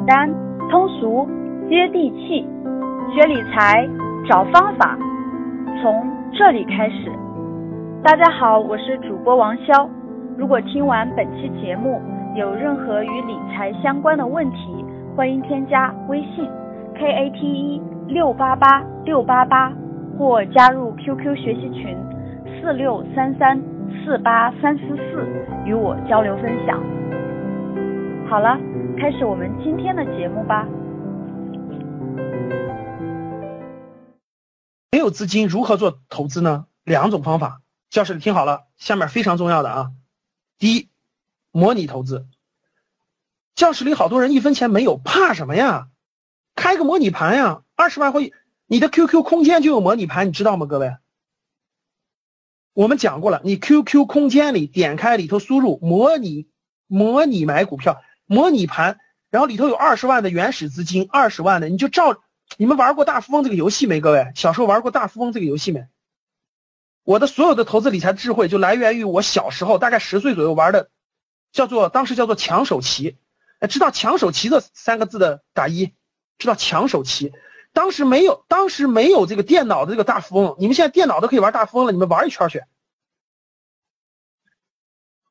[0.00, 0.30] 简单、
[0.70, 1.28] 通俗、
[1.68, 2.48] 接地气，
[3.12, 3.86] 学理财
[4.26, 4.96] 找方法，
[5.82, 7.12] 从这里开始。
[8.02, 9.86] 大家好，我是主播王潇。
[10.38, 12.00] 如果听完本期节目
[12.34, 14.82] 有任何与理财相关的问题，
[15.14, 16.48] 欢迎添加微信
[16.94, 19.70] k a t e 六八八六八八，
[20.18, 21.94] 或加入 QQ 学习群
[22.58, 23.60] 四六三三
[24.02, 25.28] 四八三四四，
[25.66, 26.80] 与我交流分享。
[28.30, 28.58] 好了。
[29.00, 30.68] 开始我们今天的节目吧。
[34.92, 36.66] 没有资金如何做投资呢？
[36.84, 39.92] 两种方法，教室里听好了，下面非常重要的啊。
[40.58, 40.90] 第一，
[41.50, 42.26] 模拟投资。
[43.54, 45.88] 教室里好多人一分钱没有，怕什么呀？
[46.54, 48.34] 开个模拟盘呀，二十万会，
[48.66, 50.66] 你的 QQ 空间就有模拟盘，你知道吗？
[50.66, 50.94] 各位，
[52.74, 56.50] 我们讲过了，你 QQ 空间里点开里头输入模拟
[56.86, 58.02] 模拟买股票。
[58.30, 62.22] 模拟盘，然后里头有二十万的原始资金，二十万的你就照。
[62.58, 64.00] 你们玩过大富翁这个游戏没？
[64.00, 65.88] 各位，小时候玩过大富翁这个游戏没？
[67.02, 70.90] 我的所有的投资理财智慧就来源于我小时候大概十岁左右玩的，
[71.50, 73.16] 叫做当时叫做抢手棋。
[73.58, 75.92] 哎，知道抢手棋这三个字的打一，
[76.38, 77.32] 知道抢手棋。
[77.72, 80.54] 当时没有，当时没有这个电脑的这个大富翁。
[80.60, 82.62] 你们现在电脑都可以玩大富翁了，你们玩一圈去。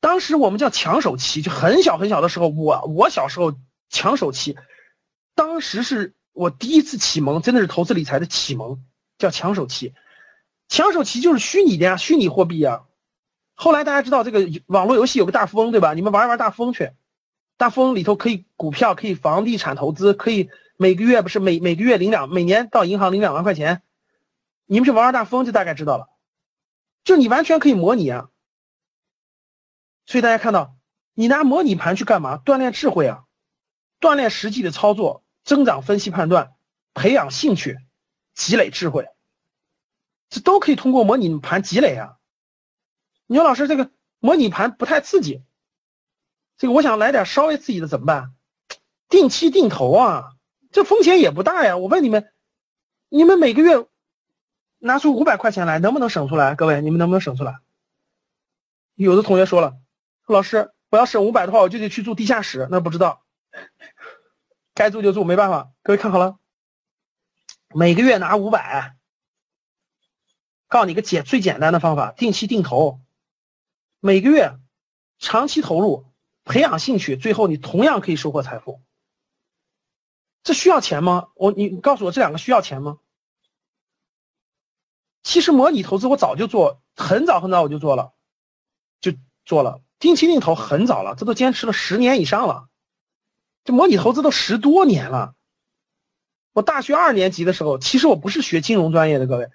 [0.00, 3.54] 当时我们叫抢手棋，就很小很小的时候，我我小时候
[3.90, 4.56] 抢手棋，
[5.34, 8.82] 当时是我第一次启蒙，真的是投资理财的启蒙，
[9.18, 9.92] 叫抢手棋。
[10.68, 12.82] 抢手棋就是虚拟的呀，虚拟货币呀。
[13.54, 15.92] 后来大家知道这个网络游戏有个大富翁，对吧？
[15.92, 16.92] 你们玩一玩大富翁去，
[17.58, 23.82] 大富翁里头可以股票，可以房地产投资，可以每个月不是每每个月领两，每年到银行领两万块钱。
[24.64, 26.08] 你们去玩玩大富翁就大概知道了，
[27.04, 28.30] 就你完全可以模拟啊。
[30.10, 30.74] 所以大家看到，
[31.14, 32.36] 你拿模拟盘去干嘛？
[32.44, 33.26] 锻炼智慧啊，
[34.00, 36.52] 锻炼实际的操作，增长分析判断，
[36.94, 37.78] 培养兴趣，
[38.34, 39.06] 积累智慧，
[40.28, 42.16] 这都可以通过模拟盘积累啊。
[43.28, 45.44] 你说老师，这个模拟盘不太刺激，
[46.58, 48.34] 这个我想来点稍微刺激的怎么办？
[49.08, 50.32] 定期定投啊，
[50.72, 51.76] 这风险也不大呀。
[51.76, 52.32] 我问你们，
[53.08, 53.86] 你们每个月
[54.80, 56.56] 拿出五百块钱来，能不能省出来？
[56.56, 57.60] 各位，你们能不能省出来？
[58.96, 59.76] 有的同学说了。
[60.32, 62.68] 老师，我要省五百的话，我就得去住地下室。
[62.70, 63.24] 那不知道，
[64.74, 65.72] 该住就住，没办法。
[65.82, 66.38] 各位看好了，
[67.74, 68.96] 每个月拿五百，
[70.68, 73.00] 告诉你个简最简单的方法：定期定投，
[74.00, 74.58] 每个月
[75.18, 76.06] 长期投入，
[76.44, 78.82] 培养兴趣，最后你同样可以收获财富。
[80.42, 81.28] 这需要钱吗？
[81.34, 82.98] 我你告诉我这两个需要钱吗？
[85.22, 88.14] 其实模拟投资我早就做，很早很早我就做了，
[89.00, 89.12] 就
[89.44, 89.82] 做了。
[90.00, 92.66] 定期定投很早了，这都坚持了十年以上了，
[93.62, 95.34] 这模拟投资都十多年了。
[96.52, 99.48] 我大学二年级的时候，其实我不是学金融专业的，各位，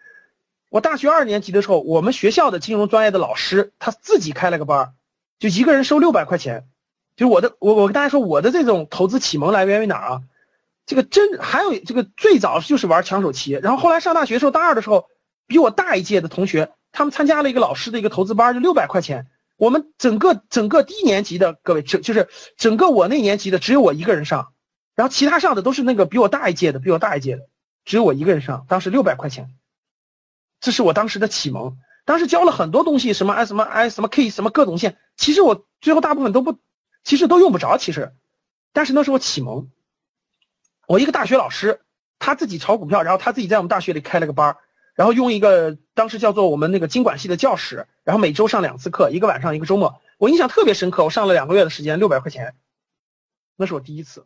[0.70, 4.94] 我大学二年级的时候，我们学校的金融专业的老师他自己开了个班
[5.40, 6.68] 就一个人收六百块钱。
[7.18, 10.22] 就我的，我我跟大家说，我的这种投资启蒙来源于哪儿啊？
[10.86, 15.08] 这个真还有这个最早就是玩抢手棋，然后后来上大学的时候，大二的时候，
[15.48, 19.28] 比我大一届的同学，他们参加了一个老师的一个投资班，就六百块钱。
[19.58, 22.28] 我们整个整个低年级的各位，整就是
[22.58, 24.54] 整个我那年级的只有我一个人上，
[24.96, 27.48] 然后其他上的都是那个比我大一届的，比我大一届的，
[27.86, 28.66] 只有我一个人上。
[28.68, 29.56] 当时六百块钱，
[30.60, 31.78] 这是我当时的启蒙。
[32.04, 36.60] 当时教了很多东西，什么 I 什么 I 什么 K 什么各种线，其实我最后大部分都不，
[37.04, 37.78] 其实都用不着。
[37.78, 38.14] 其实，
[38.74, 39.72] 但是那是我启蒙。
[40.88, 41.82] 我一个大学老师，
[42.20, 44.56] 他自己炒股票，然后他自己在我们大学里开了个班
[44.96, 51.04] 然后用一个当时叫做我们那个经管系的教室，然后每周上两次课，一个晚上一个周末，我印象特别深刻。
[51.04, 52.56] 我上了两个月的时间，六百块钱，
[53.58, 54.26] 那是我第一次。